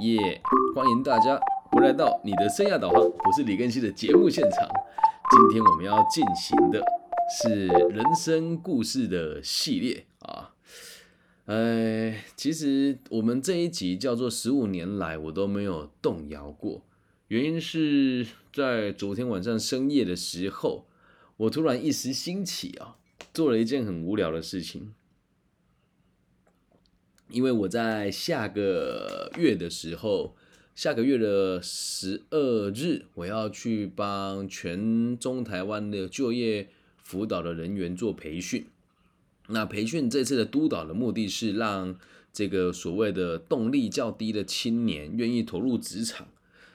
[0.00, 0.40] 耶！
[0.74, 1.38] 欢迎大家
[1.70, 4.68] 回来到你的生涯导航，我是李根熙的节目现场。
[5.30, 6.84] 今天我们要进行的
[7.30, 10.50] 是人生故事的系列啊。
[11.44, 16.82] 呃，其实我们这一集叫做十五年来我都没有动摇过，
[17.28, 20.86] 原因是在昨天晚上深夜的时候，
[21.36, 22.96] 我突然一时兴起啊，
[23.32, 24.92] 做了一件很无聊的事情。
[27.34, 30.36] 因为我在下个月的时候，
[30.76, 36.68] 下个月的十二日，我要去帮全中台湾的就业
[37.02, 38.66] 辅导的人员做培训。
[39.48, 41.98] 那培训这次的督导的目的是让
[42.32, 46.28] 这个所谓的动力较低的青年愿意投入职场。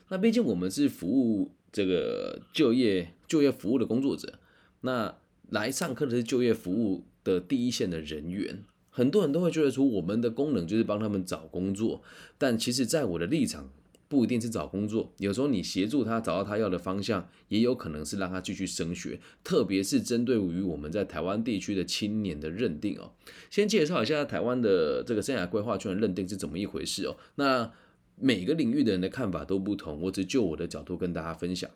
[0.09, 4.37] 那毕竟我们是服务这个就业就业服务的工作者，
[4.81, 5.15] 那
[5.49, 8.65] 来上课的是就业服务的第一线的人员。
[8.99, 12.01] 很多人都会觉得说，我们的功能就是帮他们找工作，
[12.37, 13.69] 但其实，在我的立场，
[14.09, 15.13] 不一定是找工作。
[15.19, 19.17] 有时候你协助他找到他要的方向，也有可能是让他继续升学。
[19.41, 23.13] 特别是针对于我们在台湾地区的青年的认定哦。
[23.49, 27.15] 先介绍一下台湾的这个生涯规划圈的认定是怎么一回事哦。
[27.35, 27.71] 那
[28.17, 31.71] 每个领域的人的看法都不同，我只就我的角度跟大家分享。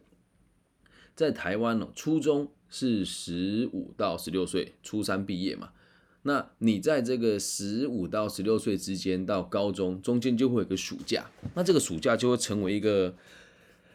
[1.15, 5.69] 在台湾哦，初中是十五到十六岁，初三毕业嘛。
[6.25, 13.13] 那你在这个十五到十六岁之间到高中中间就会有个暑假，那这个暑假就会成为一个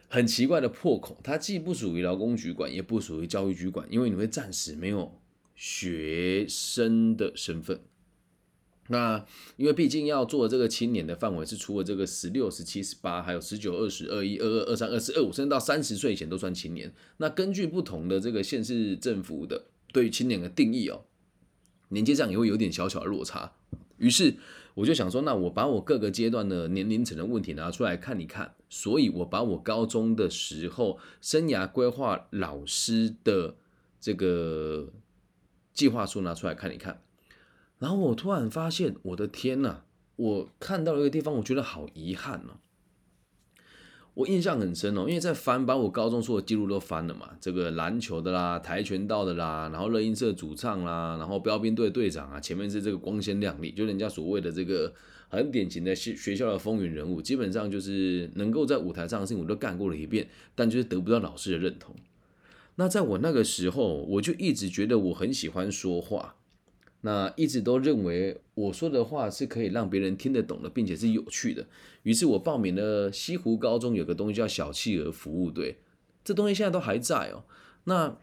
[0.09, 5.19] 很奇怪的破口，它既不属于劳工局管，也不属于教育局管，因为你会暂时没有
[5.56, 7.81] 学生的身份。
[8.91, 9.25] 那
[9.56, 16.93] 因为毕竟要做这个青年的范围是除了这个十六、十七、十八，还有十九、二十二、一、二二、二三、二四、二五，甚至到三十岁以前都算青年。
[17.17, 21.05] 那根据不同的这个县市政府的对于青年的定义哦。
[21.89, 23.53] 年纪上也会有点小小的落差，
[23.97, 24.36] 于是
[24.75, 33.56] 我就想说，那我把我各个阶段的年龄层的问题拿出来看一看，所以我把我高中的时候生涯规划老师的
[34.00, 34.93] 这个
[35.72, 37.00] 计划书拿出来看一看，
[37.78, 39.82] 然后我突然发现，我的天呐，
[40.16, 42.59] 我看到一个地方，我觉得好遗憾哦。
[44.19, 54.93] 我印象很深哦，因为在翻把我高中所有记录都翻了嘛，这个篮球的啦、跆拳道的啦，然后乐音社主唱啦，然后标兵队队长啊，前面是这个光鲜亮丽，就人家所谓的这个
[55.28, 60.27] 很典型的学学校的风云人物，基本上就是能够在舞台上的事情我都干过了一遍，
[60.57, 61.95] 但就是得不到老师的认同。
[62.75, 66.34] 那在我那个时候，我就一直觉得我很喜欢说话。
[67.00, 71.66] 那一直都认为我说的话是可以让别人听得懂的，并且是有趣的。
[72.03, 75.78] 于是我报名了西湖高中有个东西叫小企鹅服务队，
[76.25, 77.44] 这东西现在都还在哦。
[77.84, 78.19] 那，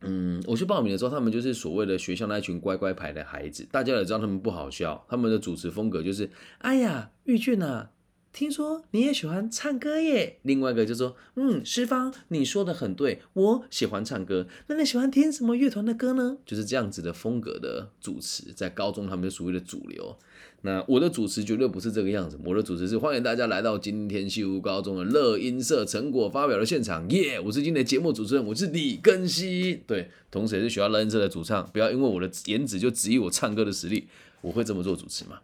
[0.00, 6.28] 嗯，我去报名的时候，他们就是所谓的学校那群乖乖牌的孩子，大家也知道他们不好笑，他们的主持风格就是：
[6.58, 7.91] 哎呀，玉俊啊。
[8.32, 10.38] 听说你也喜欢唱歌耶？
[10.42, 14.46] 另外一个就说：“嗯，师方，你说的很对，我喜欢唱歌。
[14.68, 20.16] 那你喜欢听什么乐团的歌呢？”就是这样子的风格的主持，在高中他们就所谓的主流。
[20.62, 27.38] 那我的主持绝对不是这个样子，我的主持是欢迎大家来到今天西湖高中的乐音社成果发表的现场耶！
[27.38, 31.68] 我是今天的节目主持人，我是李根熙，对，同时也是学校乐音社的主唱。
[31.70, 34.06] 不要因为我的颜值就质疑我唱歌的实力，
[34.40, 35.40] 我会这么做主持吗？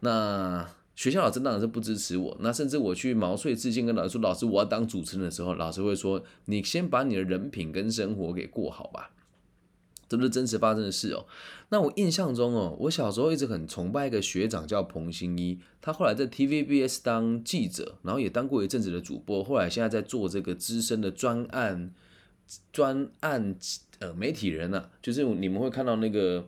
[0.00, 0.68] 那。
[0.98, 9.12] 学校老师当然是不支持我，那甚至我去毛遂自荐跟老师说：“老师，我要当主持人的时候，老师会说：你先把你的人品跟生活给过好吧。”
[10.08, 11.24] 这不是真实发生的事哦。
[11.68, 21.94] 那我印象中哦，我小时候一直很崇拜一个学长叫彭新一，他后来在 TVBS 当记者，然后也当过一阵子的主播，后来现在在做这个资深的专案
[22.72, 23.56] 专案
[24.00, 26.44] 呃媒体人啊，就是你们会看到那个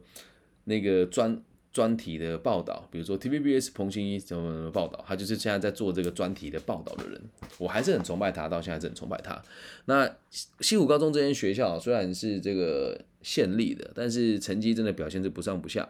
[0.65, 1.41] 那个专。
[1.73, 7.21] 专题的报道，比如说 TVBS 彭新一怎么怎么报道，他就是现在在做这个专题的报道的人，
[7.59, 9.41] 我还是很崇拜他，到现在是很崇拜他。
[9.85, 10.17] 那
[10.61, 15.89] 西湖高中这间学校虽然是这个县立的，但是成绩真的表现是不上不下。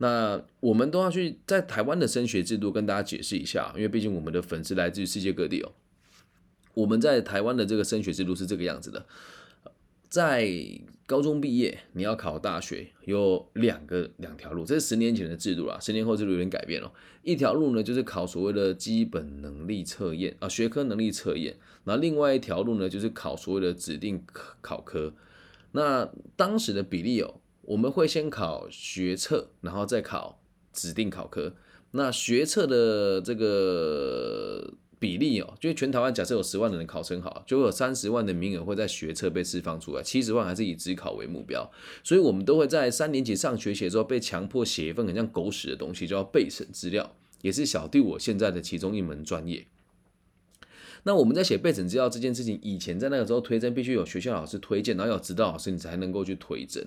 [0.00, 5.72] 那我们都要去在台湾的升学制度跟大家解释一下，因为毕竟我们的粉丝来自于世界各地哦。
[6.74, 9.04] 我们在台湾的这个升学制度是这个样子的。
[10.08, 10.48] 在
[11.08, 16.92] 高中毕业，你要考大学，有两个两条路，这是十年前的制度啦，十年后制度有点改变了。
[17.22, 21.56] 一条路呢，就是考所谓的基本能力测验啊，学科能力测验。
[21.84, 24.22] 那另外一条路呢，就是考所谓的指定
[24.60, 25.14] 考科。
[25.72, 26.06] 那
[26.36, 30.38] 当时的比例哦，我们会先考学测，然后再考
[30.74, 31.54] 指定考科。
[31.92, 34.74] 那学测的这个。
[34.98, 41.70] 比例哦，就是全台湾假设有十万人的考生好，就会有三十万的名额会在学测被释放出来，七十万还是以职考为目标，
[42.02, 49.66] 所以我们都会在三年级上学期的时候被强迫写一份很像狗屎的东西，叫备审资料，也是小弟我现在的其中一门专业。
[51.04, 56.84] 那我们在写备审资料这件事情，以前在那个时候推荐必须有学校老师推荐，然后有指导老师你才能够去推荐。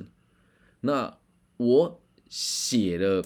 [0.82, 1.18] 那
[1.58, 3.24] 我写了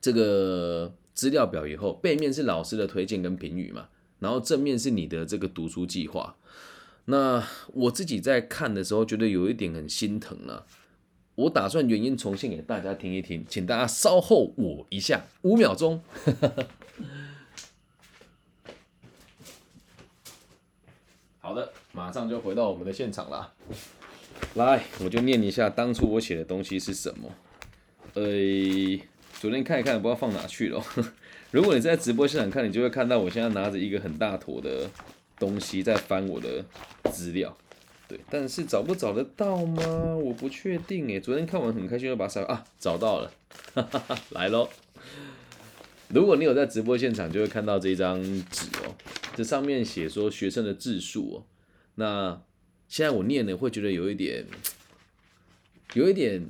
[0.00, 3.88] 这个资料表以后，背面是老师的推荐跟评语嘛，
[4.20, 6.36] 然后正面是你的这个读书计划。
[7.06, 10.66] 那我自己在看的时候，觉得有一点很心疼了。
[11.34, 16.02] 我打算原因重新给大家听一听，请大家稍后我一下五秒钟。
[21.40, 23.52] 好的，马上就回到我们的现场啦。
[24.54, 27.28] 来，我就念一下当初我写的东西是什么。
[28.14, 28.22] 呃，
[29.42, 30.80] 昨天看一看，不知道放哪去了。
[31.50, 34.88] 如果你在直播现场看，你就会看到我现在拿着一个很大坨的
[35.36, 36.64] 东西在翻我的
[37.10, 37.58] 资料。
[38.06, 39.82] 对，但是找不找得到吗？
[40.14, 41.18] 我不确定诶。
[41.18, 43.32] 昨天看完很开心，就把它啊找到了，
[44.30, 44.68] 来喽。
[46.06, 48.94] 如果你有在直播现场，就会看到这张纸哦，
[49.34, 51.42] 这上面写说学生的字数哦。
[51.96, 52.40] 那
[52.86, 54.46] 现在我念呢，会觉得有一点，
[55.94, 56.46] 有一点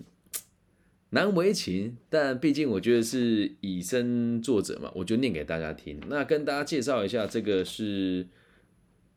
[1.12, 5.98] 难为情，但毕竟我觉得是以身作则嘛，我就念给大家听。
[6.08, 8.26] 那跟大家介绍一下，这个是。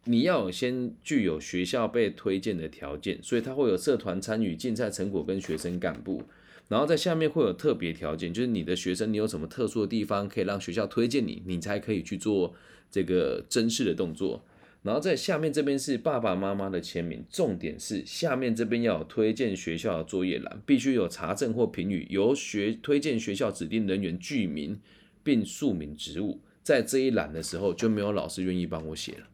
[0.07, 6.21] 你要先具有学校被推荐的条件，所以它会有社团参与、竞赛成果跟学生干部，
[6.67, 12.53] 然后在下面会有特别条件，就是你的学生你有什么特殊的地方可以让学校推荐你，你才可以去做
[12.91, 14.45] 这个甄试的动作。
[14.85, 24.79] 然后在下面这边是爸爸妈妈的签名，重点是下面这边要有推荐学校的作业栏，必须有查证或评语，由学推荐学校指定人员具名
[25.23, 29.27] 并署名职务，在这一栏的时候就没有老师愿意帮我写了。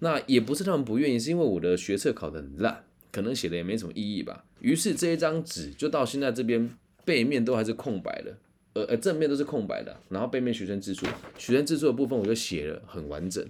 [0.00, 4.44] 那也不是他们不愿意，是因为我的学测考得很烂，可能写的也没什么意义吧。
[4.60, 6.68] 于是这一张纸就到现在这边
[7.02, 8.36] 背面都还是空白的，
[8.74, 11.06] 呃呃正面都是空白的，然后背面学生自述，
[11.38, 13.42] 学生自述的部分我就写了很完整。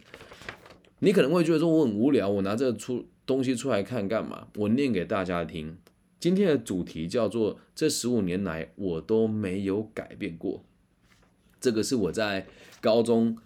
[1.00, 4.48] 你可能会觉得说我很无聊，我拿这出东西出来看干嘛？
[4.56, 5.76] 我念给大家听。
[6.18, 10.64] 今天的主题叫做这十五年来我都没有改变过。
[11.60, 12.46] 这个是我在
[12.80, 13.36] 高中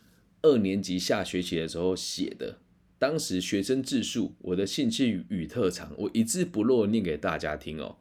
[0.43, 2.58] 二年级下学期的时候写的。
[2.99, 7.97] 当时学生自述我的兴趣与特长，我一字不漏念给大家听哦。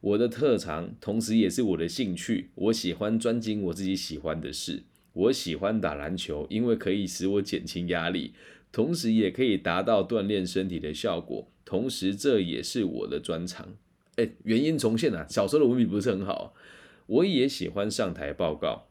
[0.00, 2.50] 我的特长，同时也是我的兴趣。
[2.54, 4.84] 我喜欢专精我自己喜欢的事。
[5.14, 8.34] 我喜欢打篮球，因为可以使我减轻压力，
[8.74, 11.48] 同时也可以达到锻炼身体的效果。
[11.64, 13.76] 同时，这也是我的专长。
[14.16, 15.24] 哎，原因重现啊！
[15.30, 16.54] 小时候的文笔不是很好。
[17.06, 18.88] 我也喜欢上台报告。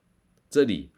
[0.49, 0.91] 这里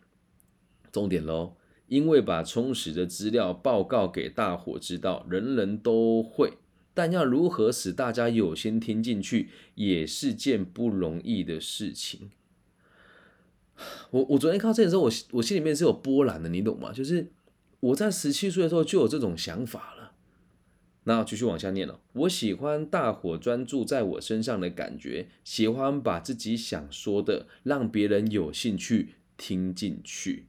[0.92, 1.56] 重点喽。
[1.88, 6.54] 因为把充实的资料报告给大伙知道，人人都会，
[6.94, 12.30] 但要如何使大家有心听进去，也是件不容易的事情。
[14.12, 16.92] 我我昨天看到这的时候，我我心里面是有波澜的，你懂吗？
[16.92, 17.31] 就是
[17.86, 20.14] 我在十七岁的时候就有这种想法了。
[21.04, 30.48] 那继续往下念了，我喜欢大伙专注在我身上的感觉，喜欢把自己想说的让别人有兴趣听进去。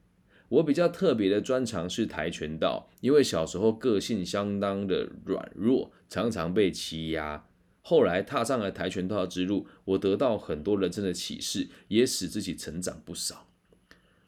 [0.49, 7.44] 我比较特别的专长是跆拳道，因为小时候个性相当的软弱，常常被欺压。
[7.82, 13.45] 后来踏上了跆拳道之路，我得到很多人生的启示，也使自己成长不少。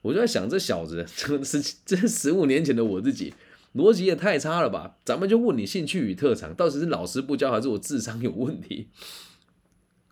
[0.02, 3.34] 我就在想，这小子， 这十这十五年前的我自己，
[3.74, 4.96] 逻辑也太差了吧？
[5.04, 8.88] 咱们就问你兴趣与特长，到底是老师不教，还是我智商有问题？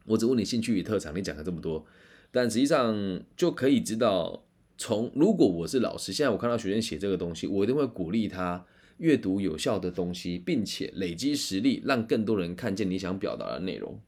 [0.06, 1.84] 我只问你兴趣与特长，你讲了这么多，
[2.30, 4.42] 但实际上就可以知道。
[4.78, 8.62] 从如果我是老师，现在我看到学生写这个东西，我一定会鼓励他
[8.98, 13.98] 阅读有效的东西，并且累积实力，让更多人看见你想表达的内容。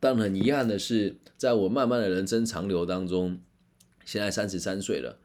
[0.00, 3.38] 但很遗憾的是，在我慢慢的人生长流当中，
[4.08, 5.18] 现在三十三岁了，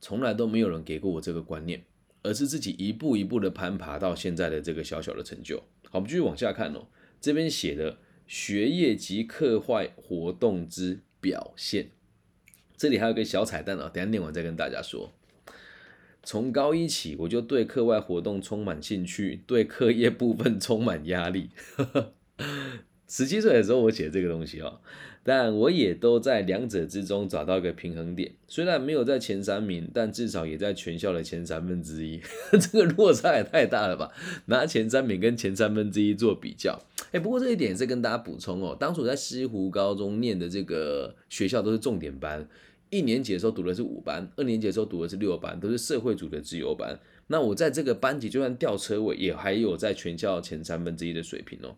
[0.00, 1.84] 从来都没有人给过我这个观念，
[2.22, 5.58] 而是自己一步一步的攀爬到现在的这个小小的成就。
[5.90, 6.86] 好，我们继续往下看哦，
[7.20, 11.90] 这边写的学业及课外活动之表现。
[12.78, 15.12] 这里还有个小彩蛋哦，等下念完再跟大家说。
[16.22, 21.50] 从高一起，我就对课外活动充满兴趣，对课业部分充满压力。
[23.06, 24.80] 十七岁的时候，我写这个东西哦，
[25.22, 28.32] 但我也都在两者之中找到一个平衡点。
[28.48, 32.20] 虽然没有在前三名，但至少也在全校的前三分之一。
[32.58, 34.10] 这个落差也太大了吧？
[34.46, 36.80] 拿前三名跟前三分之一做比较。
[37.12, 38.76] 哎，不过这一点是跟大家补充哦。
[38.78, 42.48] 当初在西湖高中念的这个学校都是重点班，
[42.88, 46.98] 一年级的时候读的是五班，二年级的时候读的是六班，都是社会组的自由班。
[47.26, 51.76] 那我在这个班级就算掉车尾，也还有在全校前三分之一的水平哦。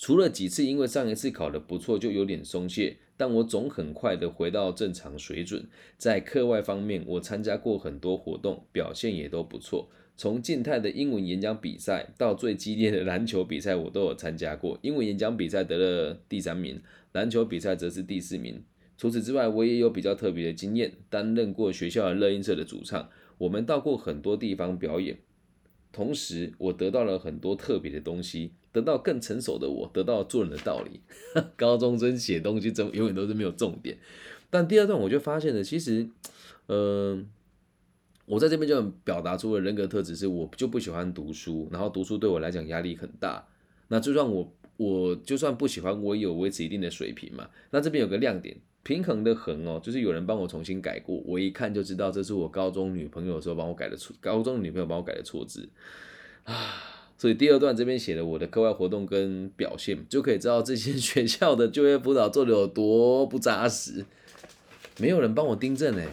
[0.00, 5.68] 除了几次因为上一次考的不错就有点松懈，但我总很快的回到正常水准。
[5.98, 9.90] 在课外方面，我参加过很多活动，表现也都不错。
[10.16, 14.78] 从静态的英文演讲比赛到最激烈的篮球比赛，我都有参加过。
[14.80, 16.80] 英文演讲比赛得了第三名，
[17.12, 18.64] 篮球比赛则是第四名。
[18.96, 23.10] 除此之外，我也有比较特别的经验，担任过学校的乐音社的主唱。
[23.36, 25.18] 我们到过很多地方表演，
[25.92, 31.00] 同时我得到了很多特别的东西，得到更成熟的我，得到做人的道理。
[31.56, 33.98] 高中生写东西，真永远都是没有重点。
[34.48, 36.08] 但第二段我就发现了，其实，
[36.66, 37.28] 嗯，
[38.26, 43.46] 我在这边就表达出了人格特质，是我就不喜欢读书，然后读书对我来讲压力很大。
[43.88, 47.50] 那就算我我就算不喜欢，我也有维持一定的水平嘛。
[47.70, 48.56] 那这边有个亮点。
[48.82, 55.68] 平衡的衡哦，就是有人帮我重新改过，我一看就知道这是我高中女朋友的时候帮我改的错，高中女朋友帮我改的错字
[56.44, 56.74] 啊。
[57.18, 64.06] 所以第二段这边写了我的课外活动跟表现，就可以知道这些学校的就业辅导做的有多不扎实。
[64.98, 66.08] 没有人帮我订正哎，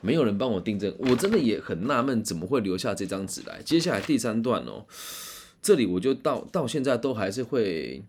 [0.00, 3.60] 没有人帮我订正，我真的也很纳闷，怎么会留下这张纸来？
[3.62, 4.86] 接下来第三段哦，
[5.60, 8.02] 这里我就到到现在都还是会。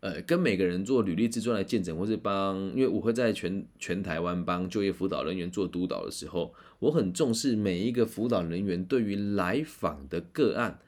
[0.00, 10.78] 呃，跟每个人做履历自传来见证，或是帮，因为我会在全全台湾帮就业辅导人员做督导的时候，我很重视每一个辅导人员对于来访的个案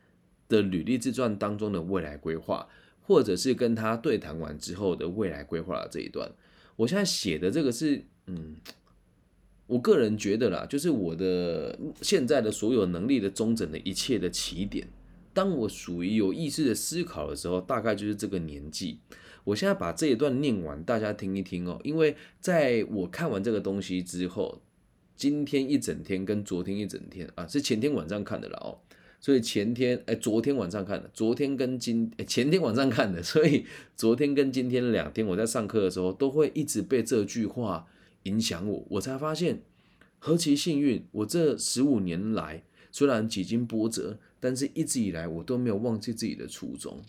[0.49, 2.67] 的履历自传当中的未来规划，
[3.03, 6.33] 或者是跟他对谈完之后的未来规划的这一段。
[6.77, 8.57] 我现在写的这个是，嗯，
[9.67, 14.89] 我个人觉得啦，就是我的现在的所有能力的中整的一切的起点。
[15.33, 18.99] 当我属于有意识的思考的时候，大概就是这个年纪。
[19.45, 21.81] 我现在把这一段念完，大家听一听哦。
[21.83, 24.63] 因为在我看完这个东西之后，
[25.17, 28.79] 今天一整天跟昨天一整天啊，是前天晚上看的了哦。
[29.21, 33.65] 所以前天哎，昨天晚上看的，昨天跟今前天晚上看的， 所以
[33.97, 37.87] 昨天跟今天两天我在上课的时候，都会一直被这句话
[38.25, 38.87] 影响我。
[38.91, 39.63] 我才发现
[40.19, 44.21] 何其幸运，我这十五年来虽然几经波折。
[44.45, 47.01] 但是一直以来，我都没有忘记自己的初衷，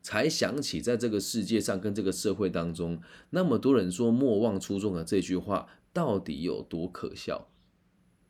[0.00, 7.48] 才想起在这个世界上跟这个社会当中，那么多人说莫忘初衷的这句话到底有多可笑？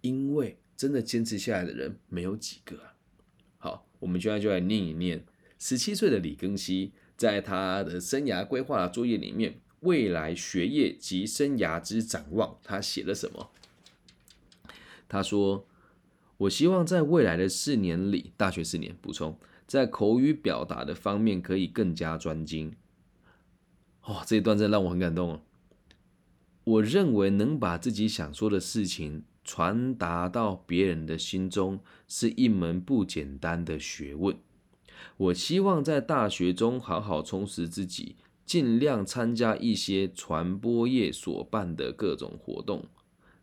[0.01, 2.79] 因为真的坚持下来的人没有几个。
[3.59, 5.27] 好，我们现在就来念一念
[5.59, 13.51] 十七岁的李庚希在他的生涯规划作业里面，未来学业及生涯之展望，他写了什么？
[15.07, 15.67] 他说。
[16.39, 22.75] 我希望在未来的四年里，大学四年补充，在口语表达的方面可以更加专精。
[24.03, 25.41] 哦，这一段真的让我很感动哦。
[26.65, 34.37] 我认为能把自己想说的事情传达到别人的心中，是一门不简单的学问。
[35.17, 42.85] 我希望在大学中好好充实自己，尽量参加一些传播业所办的各种活动。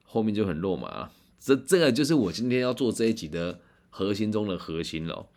[0.03, 1.11] 后面就很肉麻了。
[1.43, 3.59] 这这个就是我今天要做这一集的
[3.89, 5.27] 核心中的核心了。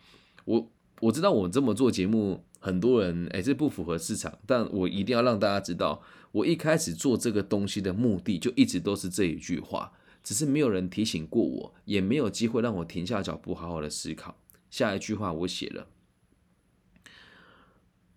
[0.45, 0.71] 我
[1.01, 9.91] 我知道我这么做节目，很多人哎这不符合市场，但我一定要让大家知道，我一开始做这个东西的目的就一直都是这一句话，
[10.23, 14.39] 只是没有人提醒过我，也没有机会让我停下脚步好好的思考。
[14.71, 15.89] 下一句话我写了：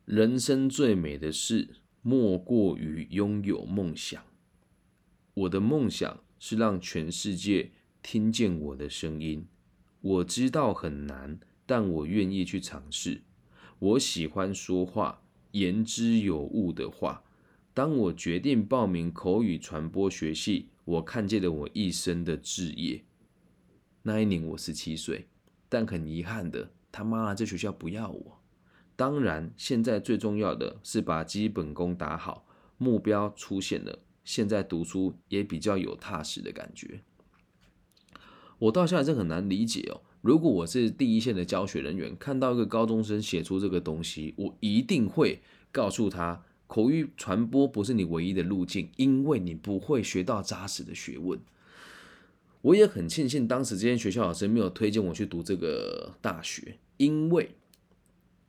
[0.04, 1.70] 人生最美的事，
[2.02, 4.22] 莫过于拥有梦想。
[5.34, 7.72] 我的梦想是让全世界。
[8.02, 9.46] 听见我的声音，
[10.00, 13.22] 我知道很难，但我愿意去尝试。
[13.78, 17.22] 我喜欢说话，言之有物的话。
[17.72, 23.04] 当我决定报名口语传播学系，我看见了我一生的志业。
[24.02, 25.28] 那一年我十七岁，
[25.68, 28.40] 但很遗憾的，他妈这学校不要我。
[28.96, 32.44] 当然，现在最重要的是把基本功打好，
[32.76, 37.02] 目标出现了，现在读书也比较有踏实的感觉。
[38.60, 40.02] 我到现在是很难理解哦。
[40.20, 45.40] 如果我是第一线的教学人员，看到一个高中生写出这个东西，我一定会
[45.72, 51.40] 告诉他，口语传播不是你唯一的路径，因为你不会学到扎实的学问。
[52.60, 57.52] 我也很庆幸当时这间学校老师没有推荐我去读这个大学，因为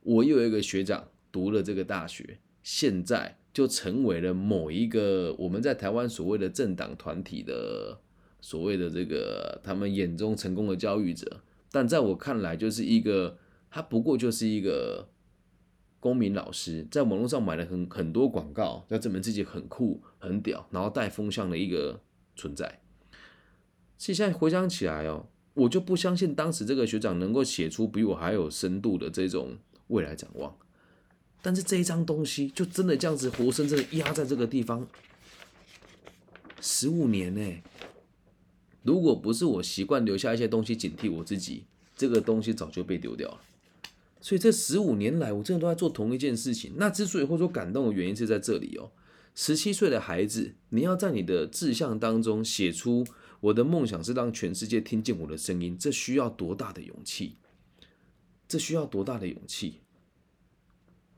[0.02, 8.01] 我有一个学长读了这个大学，现在就成为了某一个我们在台湾所谓的政党团体的。
[8.42, 13.38] 所谓的这个他们眼中成功的教育者，但在我看来，就是一个
[13.70, 15.08] 他不过就是一个
[16.00, 22.00] 公民老师，在网络上买了很很多广告，要证明自己很酷很屌，然后带风向的一个
[22.34, 22.80] 存在。
[23.96, 29.56] 其实现在回想起来哦，我就不相信当时这个学长能够写出比我还有深度的这种
[29.86, 30.52] 未来展望。
[31.40, 34.88] 但是这一张东西就真的这样子活生生的压在这个地方，
[36.60, 37.62] 十五年呢。
[38.82, 41.64] 如果不是我习惯留下一些东西警惕我自己，
[41.96, 43.40] 这个东西早就被丢掉了。
[44.20, 46.72] 所以这十五年来，我真的都在做同一件事情。
[46.76, 48.90] 那之所以会说感动的原因是在这里哦。
[49.34, 53.04] 十七岁的孩子，你要在你的志向当中写出
[53.40, 57.36] 我的梦想是让全世界听见我的声音，这需要多大的勇气？
[58.46, 59.80] 这需要多大的勇气？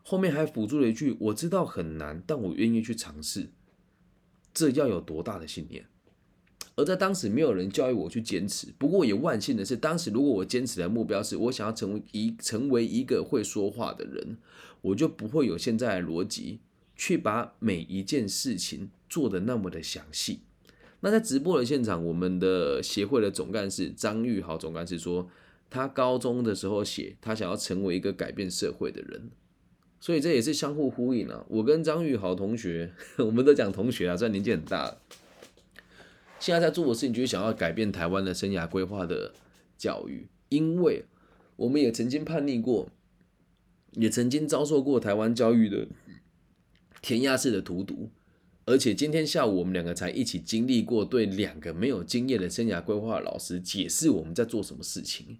[0.02, 3.50] 后面还辅助了一句：“我知道很难，但我愿意去尝试。”
[4.54, 5.86] 这要有多大的信念？
[6.76, 8.68] 而在当时，没有人教育我去坚持。
[8.78, 14.36] 不过也万幸的是，当时如果我坚持的目标是我想要成为一成为一个会说话的人，
[14.80, 16.60] 我就不会有现在的逻辑。
[16.96, 20.42] 去把每一件事情做的那么的详细。
[21.00, 25.28] 那在直播的现场，我们的协会的总干事张玉豪总干事说，
[25.68, 29.28] 他高中的时候写，他想要成为一个改变社会的人。
[29.98, 31.44] 所以这也是相互呼应啊。
[31.48, 35.00] 我跟张玉豪同学， 我们都讲同学啊，虽然年纪很大了。
[36.44, 39.32] 现在在做的事情就是想要改变台湾的生涯规划的
[39.78, 41.06] 教育，因为
[41.56, 42.90] 我们也曾经叛逆过，
[43.92, 45.88] 也曾经遭受过台湾教育的。
[47.00, 48.10] 填鸭式的荼毒，
[48.64, 55.38] 而且今天下午我们两个才一起经历过，对两个没有经验的生涯规划老师解释我们在做什么事情，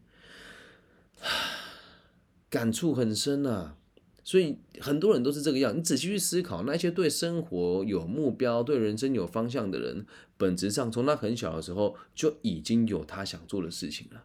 [2.51, 3.77] 感触很深啊。
[4.25, 10.05] 所以很多人都是这个样，你仔细去思考，那些对生活有目标、对人生有方向的人，
[10.37, 14.25] 本质上从他很小的时候就已经有他想做的事情了。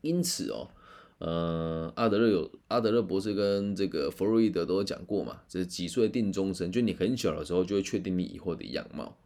[0.00, 0.70] 因此哦。
[1.18, 9.16] 呃，阿德勒有阿德勒博士跟这个弗洛伊德都有讲过嘛，这是几岁定终身，就你很小的时候就会确定你以后的样貌。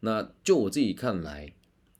[0.00, 1.54] 那就我自己看来，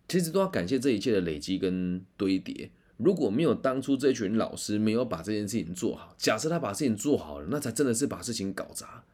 [0.06, 2.70] 其实都要感谢这一切的累积跟堆叠。
[3.04, 9.04] 如果没有当初这群老师没有把这件事情做好，假设他把事情做好了，那才真的是把事情搞砸。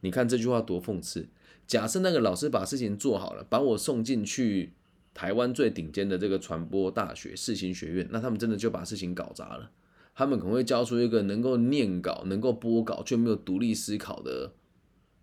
[0.00, 1.28] 你看这句话多讽刺！
[1.66, 4.72] 假设那个老师把事情做好了，把我送进去。
[5.14, 9.72] 台湾最顶尖的这个传播大学世新学院，那他们真的就把事情搞砸了。
[10.14, 14.52] 他们可能会教出一个能够念稿、能够播稿却没有独立思考的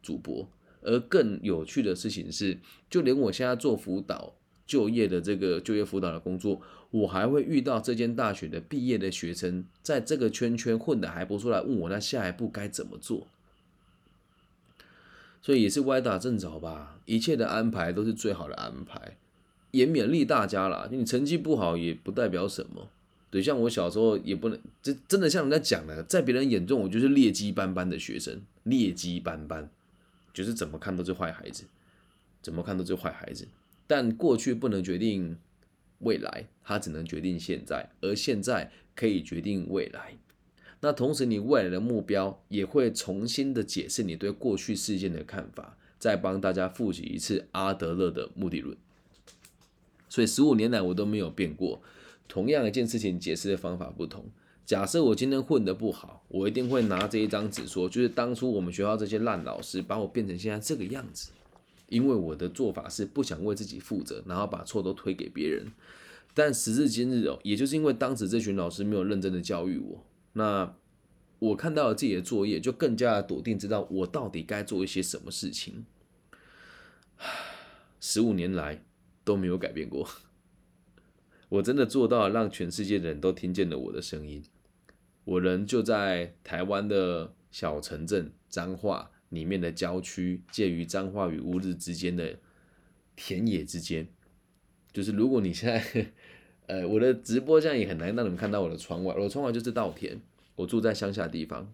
[0.01, 0.49] 主播。
[0.81, 2.59] 而更有趣的事情是，
[2.89, 4.35] 就连我现在做辅导
[4.65, 6.61] 就业的这个就业辅导的工作，
[6.95, 13.27] 我还会遇到这间大学的毕业的学生，在这个圈圈混得还不错，来问我那下一步该怎么做。
[15.41, 19.17] 所以也是歪打正着吧，一切的安排都是最好的安排。
[19.71, 22.87] 也勉励大家啦，你成绩不好也不代表什么。
[23.29, 29.69] 对，像我小时候也不能，这真的像人家讲的，在别人眼中我就是劣迹斑斑的学生，劣迹斑斑，
[30.33, 31.65] 就是怎么看都是坏孩子，
[32.41, 33.45] 怎么看都是坏孩子。
[33.85, 35.37] 但过去不能决定
[35.99, 40.17] 未来，它只能决定现在，而现在可以决定未来。
[40.81, 48.77] 那同时，你未来的目标也会重新的解释你对过去事件的看法，再帮大家复习一次阿德勒的目的论。
[50.09, 51.81] 所以十五年来我都没有变过，
[52.27, 54.25] 同样一件事情解释的方法不同。
[54.65, 61.31] 假设我今天混得不好，我一定会拿这一张纸说，就是当初我们学校这些烂老师把我变成现在这个样子，
[61.87, 65.71] 因为我的做法是不想为自己负责，然后把错都推给别人。
[66.33, 70.75] 但时至今日哦，也就是因为当时这群老师没有认真的教育我，那
[71.39, 75.85] 我看到了自己的作业，就更加笃定知道我到底该做一些什么事情。
[77.99, 78.83] 十五年来。
[79.25, 80.07] 都没有改变过，
[81.49, 84.43] 我真的做到了，让全世界的人都听见了我的声音。
[85.23, 92.39] 我人就在台湾的小城镇彰化里面的郊区，介于彰化与乌日之间的
[93.15, 94.07] 田野之间。
[94.91, 96.07] 就是如果你现在，
[96.67, 100.19] 呃，我的直播这样也很难让你们看到我的窗外，我的窗外就是稻田。
[100.55, 101.71] 我住在乡下地方，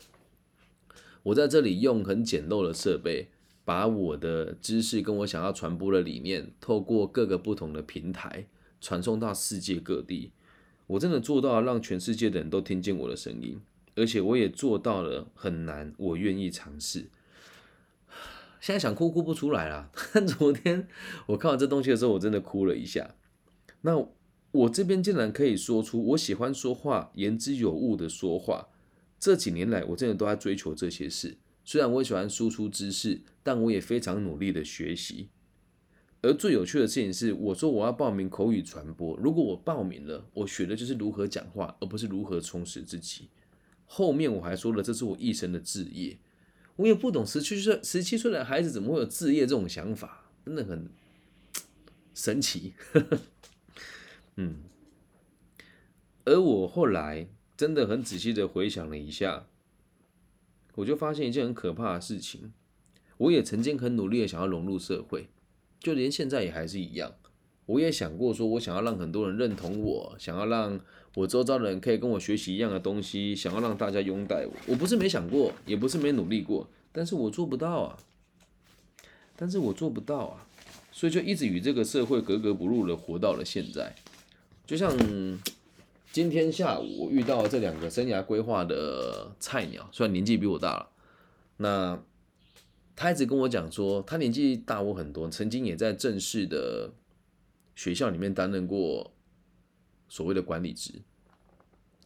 [1.23, 3.29] 我在这里用很简陋的设备。
[3.63, 8.47] 把我的知识跟我想要传播的理念，透过各个不同的平台
[8.81, 10.31] 传送到世界各地。
[10.87, 13.61] 我真的做到了让全世界的人都听见我的声音，
[13.95, 17.05] 而且我也做到了很难，我愿意尝试。
[18.61, 19.91] 现在想哭哭不出来了。
[20.37, 20.87] 昨天
[21.25, 23.15] 我看完这东西的时候，我真的哭了一下。
[23.81, 24.07] 那
[24.51, 28.67] 我这边竟然可以说出我喜欢说话、言之有物的说话。
[29.19, 31.37] 这几年来，我真的都在追求这些事。
[31.65, 35.29] 虽然我喜欢输出知识，但我也非常努力的学习。
[36.21, 39.17] 而最有趣的事情是，我说我要报名口语传播。
[39.17, 43.29] 如果我报名了，我学的就是如何讲话，而不是如何充实自己。
[43.85, 46.19] 后面我还说了，这是我一生的志业。
[46.81, 50.89] 我也不懂十七岁十七岁的孩子怎么会有置业这种想法，真的很
[52.15, 52.73] 神奇。
[54.37, 54.63] 嗯，
[56.25, 59.45] 而我后来真的很仔细的回想了一下。
[60.75, 62.53] 我就发现一件很可怕的事情。
[63.17, 65.29] 我也曾经很努力的想要融入社会，
[65.79, 67.13] 就连现在也还是一样。
[67.71, 70.79] 我也想过说，我想要让很多人认同我，想要让
[71.15, 74.51] 我周遭的人可以跟我学习一样的东西，想要让大家拥戴我。
[74.67, 77.97] 我不是没想过，也不是没努力过，但是我做不到啊。
[79.37, 80.45] 但是我做不到啊，
[80.91, 83.95] 所以就一直与这个社会格格不入的活到了现在。
[84.65, 84.95] 就像
[86.11, 90.89] 今天下午我遇到这两个生涯规划的菜鸟，虽然年纪比我大了，
[91.57, 91.99] 那。
[92.93, 96.91] 他一直跟我讲说，他年纪大我很多，曾经也在正式的
[97.75, 99.13] 学校里面担任过
[100.07, 100.93] 所谓的管理职。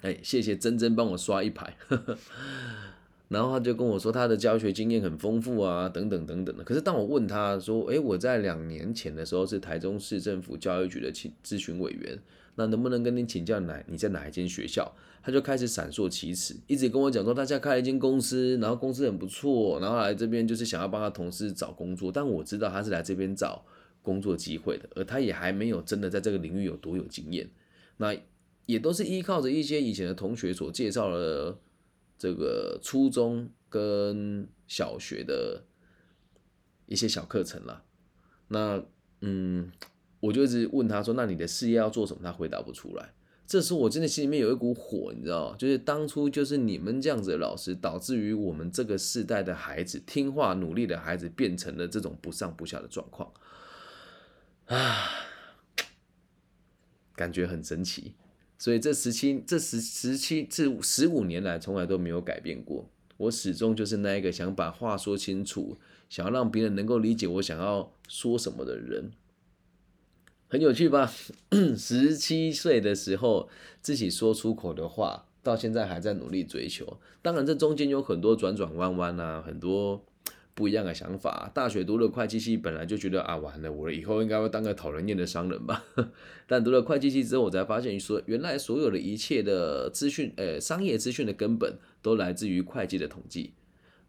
[0.02, 1.76] 哎，谢谢珍珍帮我刷一排。
[3.28, 6.64] 然后他就跟我说，他的教学经验很丰富啊，等等等等的。
[6.64, 12.20] 可是当我问他说，哎，我在两年前的时候是台中市政府教育局的请咨询委员。
[12.58, 14.90] 那能不能跟你请教哪你在哪一间学校？
[15.22, 22.12] 他就开始闪烁其词，一直跟我讲说他家开了一间公司，然后公司很不错，然后来这边就是想要帮他同事找工作。
[22.12, 23.66] 但我知道他是来这边找
[24.06, 27.50] 工作机会的，而他也还没有真的在这个领域有多有经验。
[27.98, 28.16] 那
[28.68, 31.58] 也都是依靠着一些以前的同学所介绍的
[32.18, 35.64] 这个初中跟小学的
[36.86, 37.84] 一些小课程了。
[38.50, 38.86] 那
[39.22, 39.72] 嗯。
[40.22, 43.14] 我就一直问他说：“那你的事业要做什么？”他回答不出来。
[43.46, 45.56] 这时候我真的心里面有一股火，你知道吗？
[45.56, 53.32] 就是当初就是你们这样子的老师，导致于我们这个世代的孩子听话努力的孩子变成了这种不上不下的状况
[54.66, 55.10] 啊，
[57.16, 58.16] 感觉很神奇。
[58.58, 62.90] 所以这十七这十十七至十五年来从来都没有改变过。
[63.18, 65.78] 我始终就是那一个想把话说清楚，
[66.10, 69.12] 想要让别人能够理解我想要说什么的人。
[70.48, 71.12] 很有趣吧？
[71.78, 73.50] 十七岁的时候
[73.82, 77.00] 自己说出口的话，到现在还在努力追求。
[77.22, 80.06] 当然，这中间有很多转转弯弯啊，很多
[80.56, 81.52] 不一样的想法。
[81.54, 85.86] 大学读了会计系，本来就觉得啊，完了，我以后应该会当个讨人厌的商人吧。
[86.48, 93.54] 但读了会计系之后，我才发现说，原来所有的一切的资讯，呃，商业资讯的根本都来自于会计的统计。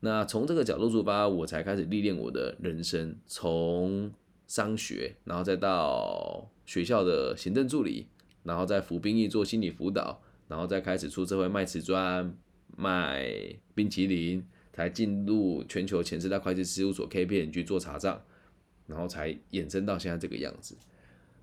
[0.00, 4.11] 那从这个角度出发，我才开始历练我的人生，从。
[4.48, 8.06] 商学，然后再到学校的行政助理，
[8.44, 12.32] 然后再服兵役做心理辅导，然后再开始出社会卖瓷砖、
[12.76, 13.26] 卖
[13.74, 14.46] 冰淇淋，
[14.77, 18.21] 才进入全球前四大会计事务所 KPMG 做查账，
[18.87, 20.77] 然后才衍生到现在这个样子。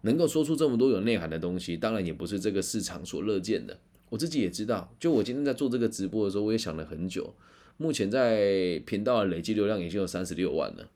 [0.01, 3.79] 能够说出这么多有内涵的东西，当然也不是这个市场所乐见的。
[4.09, 7.33] 我自己也知道，就我今天在做这个直播的时候，我也想了很久。
[7.77, 10.87] 目前在频道的累计流量已经有三十六万了。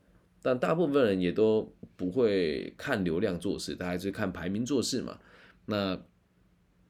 [0.44, 5.18] 但大部分人也都不会看流量做事，他还是看排名做事嘛。
[5.66, 6.00] 那，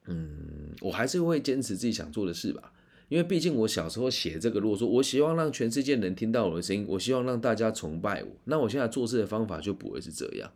[0.05, 2.73] 嗯，我还是会坚持自己想做的事吧。
[3.09, 10.51] 因为毕竟我小时候写这个，如果说我希望让全世界能听到我的声音，我希望让大家崇拜我，那我现在做事的方法就不会是这样。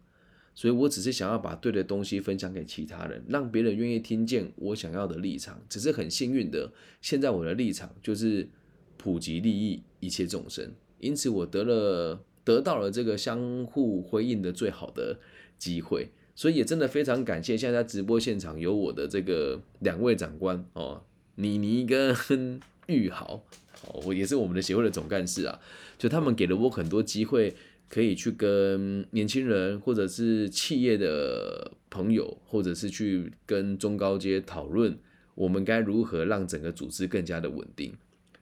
[0.53, 5.61] 所以我只是想要把对的东西分享给其他人，让别人愿意听见我想要的立场。
[5.69, 8.49] 只是很幸运的，现在我的立场就是
[8.97, 12.23] 普及利益一切众生，因此我得了。
[12.43, 15.19] 得到了这个相互辉映的最好的
[15.59, 21.03] 机会，所以也真的非常感谢现在直播现场有我的这个两位长官哦，
[21.35, 23.43] 妮妮跟玉豪，
[23.87, 25.59] 哦，我也是我们的协会的总干事啊，
[25.97, 27.55] 就他们给了我很多机会，
[27.89, 34.97] 可以去跟年轻人或者是企业的朋友，或者是去跟中高阶讨论，
[35.35, 37.93] 我们该如何让整个组织更加的稳定，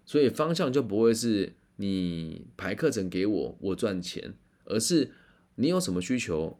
[0.05, 1.53] 所以方向就不会是。
[1.81, 4.33] 你排课程给我，我赚钱，
[4.65, 5.11] 而是
[5.55, 6.59] 你有什么需求，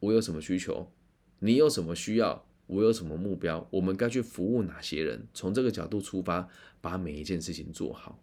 [0.00, 0.90] 我有什么需求，
[1.38, 5.26] 你有什么需要，我有什么目标，我们该去服务哪些人？
[5.34, 6.48] 从这个角度出发，
[6.80, 8.22] 把每一件事情做好。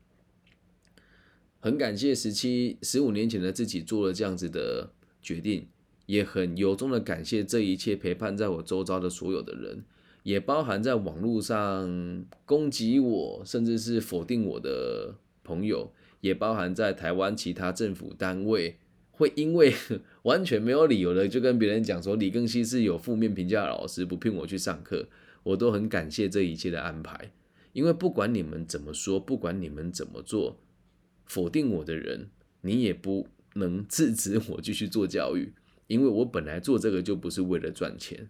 [1.59, 5.67] 很感谢十七、十五年前的自己做了这样子的决定，
[6.05, 9.83] 也很由衷的感谢这一切陪伴在我周遭的所有的人，
[10.23, 15.91] 也包含在网络上攻击我，甚至是否定我的朋友。
[16.21, 18.79] 也包含在台湾其他政府单位
[19.17, 19.73] 会因为
[20.23, 25.07] 完全没有理由的就跟别人讲说李庚希是有负面评价的老师，不聘我去上课，
[25.43, 27.31] 我都很感谢这一切的安排。
[27.73, 30.59] 因为不管你们怎么说，不管你们怎么做，
[31.25, 32.29] 否定我的人，
[32.61, 35.53] 你也不能制止我继续做教育，
[35.87, 38.29] 因为我本来做这个就不是为了赚钱。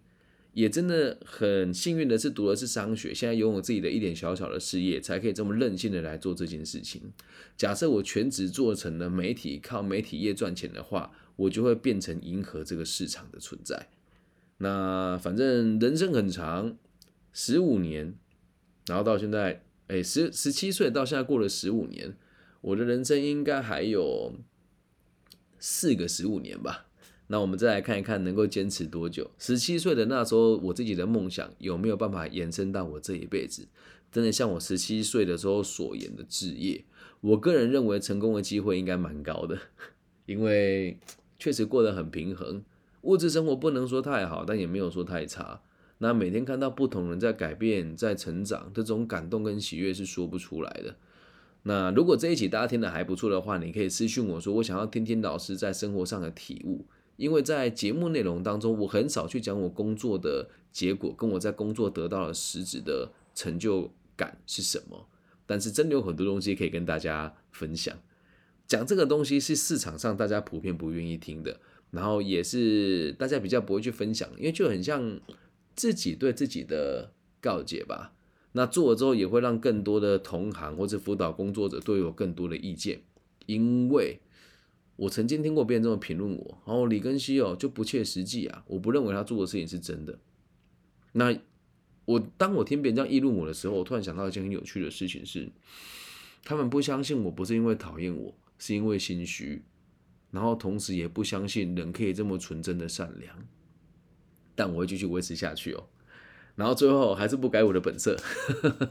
[0.56, 7.12] 也真的很幸运的是，读的是商学，现在拥有自己的一点小小的事业，才可以这么任性的来做这件事情。
[7.58, 13.88] 假设我全职做成了媒体，靠媒体业赚钱的话，我就会变成迎合这个市场的存在。
[14.56, 16.78] 那反正人生很长，
[17.34, 18.14] 十五年，
[18.86, 22.16] 然后到现在，哎，十十七岁到现在过了十五年，
[22.62, 24.32] 我的人生应该还有
[25.58, 26.85] 四个十五年吧。
[27.28, 29.30] 那我们再来看一看，能够坚持多久？
[29.38, 33.66] 十七岁的那时候，我自己的梦想有没有办法延伸到我这一辈子？
[34.12, 36.84] 真的像我十七岁的时候所言的置业，
[37.20, 39.58] 我个人认为成功的机会应该蛮高的，
[40.26, 40.98] 因为
[41.38, 42.62] 确实过得很平衡，
[43.02, 45.60] 物质生活不能说太好，但也没有说太差。
[45.98, 50.96] 那每天看到不同人在改变、在成长，这种感动跟喜悦是说不出来的。
[51.64, 56.86] 那如果这一期大家听的还不错的话，你可以私信我说，我想要听听老师在生活上的体悟。
[57.16, 65.08] 因为在节目内容当中，我很少去讲我工作的结果，跟我在工作得到了实质的成就感是什么。
[65.46, 67.96] 但是真的有很多东西可以跟大家分享。
[68.66, 71.58] 讲这个东西是市场上大家普遍不愿意听的，
[71.90, 75.18] 然后也是大家比较不会去分享，因为就很像
[75.74, 78.12] 自己对自己的告诫吧。
[78.52, 83.00] 那做了之后，也会让更多的同行或者辅导工作者都有更多的意见，
[83.46, 84.20] 因为。
[84.96, 90.18] 我曾经听过别人这么评论我，然后李根熙哦就不切实际啊，我不认为他做的事情是真的。
[91.12, 91.36] 那
[92.06, 95.50] 我当我听别人这样议论我的时候，我突然想到一件很有趣的事情是，
[96.44, 99.62] 他们不相信我不是因为讨厌我，是因为心虚，
[100.30, 103.36] 然后同时也不相信人可以这么纯真的善良。
[104.54, 105.88] 但我会继续维持下去哦，
[106.54, 108.16] 然后最后还是不改我的本色，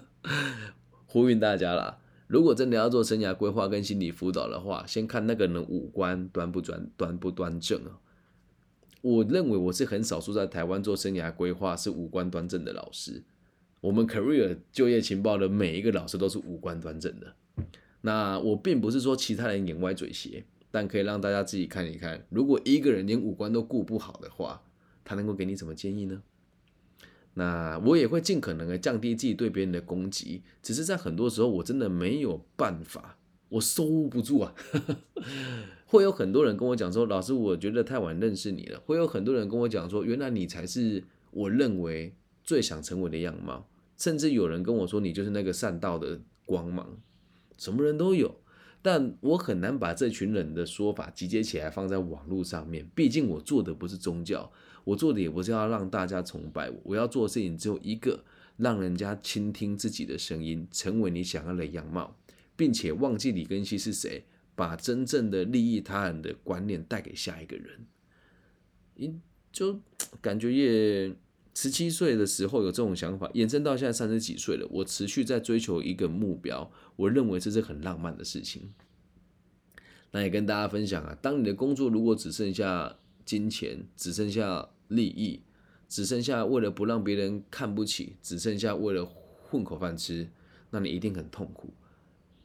[1.07, 1.99] 呼吁大家啦。
[2.27, 7.99] 如果真的要做生涯规划跟心理辅导的话，先看那个人五官端不端端不端正啊。
[9.01, 13.23] 我认为我是很少数在台湾做生涯规划是五官端正的老师。
[13.81, 17.35] 我们 Career 就业情报的每一个老师都是五官端正的。
[18.01, 24.63] 那我并不是说其他人眼歪嘴斜，但可以让大家自己看一看，如果一个人连五官都顾不好的话，
[25.03, 26.23] 他能够给你什么建议呢？
[27.35, 33.17] 那我也会尽可能的降低自己对别人的攻击，只是在很多时候我真的没有办法，
[33.49, 34.55] 我收不住啊。
[35.85, 38.79] 会有很多人跟我讲说，老师，我觉得太晚认识你了。
[38.85, 43.67] 会有很多人跟我讲说，原来你才是我认为最想成为的样貌。
[43.97, 46.97] 甚至有人跟我说，你就是那个善道的光芒。
[47.57, 48.39] 什么人都有，
[48.81, 52.89] 但我很难把这群人的说法集结起来放在网络上面。
[52.95, 54.51] 毕竟我做的不是宗教。
[54.85, 58.23] 我做的也不是要让大家崇拜我，我要做的事情只有一个，
[58.55, 62.15] 让人家倾听自己的声音，成为你想要的样貌，
[62.55, 64.23] 并且忘记李根熙是谁，
[64.55, 67.85] 把真正的利益他人的观念带给下一个人。
[68.95, 69.19] 你
[69.51, 69.81] 就
[70.21, 71.15] 感觉也
[71.53, 78.73] 十七岁的时候有这种想法，延伸到现在三十几岁了，我持续在追求一个目标，我认为这是很浪漫的事情。
[80.11, 82.95] 那也跟大家分享啊，当你的工作如果只剩下
[83.25, 85.41] 金钱，只剩下利益
[85.87, 90.27] 只剩下为了不让别人看不起，只剩下为了混口饭吃，
[90.71, 91.69] 那你一定很痛苦。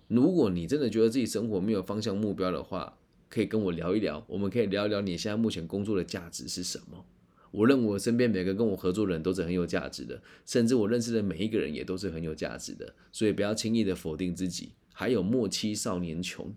[0.09, 2.98] 如果你真的觉得自己生活没有方向目标的话，
[3.29, 7.05] 可以跟我聊一聊，我们可以聊一聊你现在目前工作的价值是什么。
[7.53, 14.72] 我认为我身边每个跟我合作的人都是很有价值的，甚至我认识的每一个人也都是很有价值的，所以不要轻易的否定自己。
[14.92, 16.55] 还有莫欺少年穷。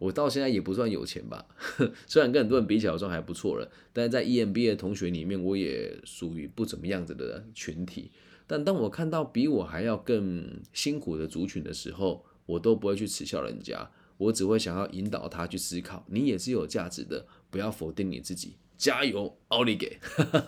[0.00, 1.44] 我到现在也不算有钱吧，
[2.08, 8.10] 虽然跟很多人比起来算还不错了，但是在 EMBA 的同学里面，我也属于不怎么样子的群体。
[8.46, 19.98] 但当我看到比我还要更辛苦的族群的时候，我都不会去耻笑人家，我只会想要引导他去思考，你也是有价值的，不要否定你自己，加油，奥利给！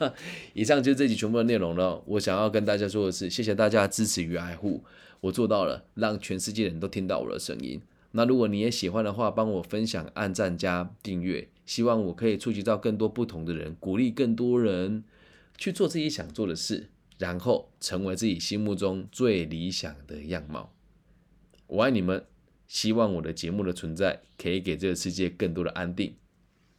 [0.54, 2.02] 以上就是这集全部的内容了。
[2.06, 4.82] 我想要跟大家说的是，谢谢大家的支持与爱护，
[5.20, 7.80] 我做到了，让全世界人都听到我的声音。
[8.12, 15.04] 那如果你也喜欢的话，帮我分享、按赞加订阅，希望我可以触及到更多不同的人，鼓励更多人
[15.56, 20.72] 去做自己想做的事，然后成为自己心目中最理想的样貌。
[21.66, 22.24] 我爱你们，
[22.68, 26.14] 希望我的节目的存在可以给这个世界更多的安定。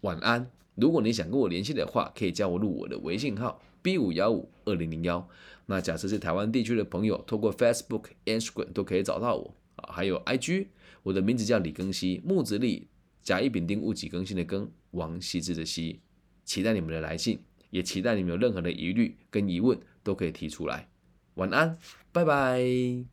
[0.02, 0.52] 晚安。
[0.76, 5.30] 如果你想跟我联系的话，可以加我入我的微信号 b 五幺五二零零幺。
[5.68, 10.66] 那假设是台湾地区的朋友，透过 Facebook、Instagram 都可以找到我啊，还有 IG。
[11.04, 12.88] 我的名字叫李庚希，木子李，
[13.22, 16.00] 甲乙丙丁戊己庚辛的庚，王羲之的羲，
[16.44, 17.40] 期待你们的来信，
[17.70, 20.88] 也期待你们有任何的疑虑跟疑问都可以提出来。
[21.36, 21.78] 晚安，
[22.12, 23.13] 拜拜。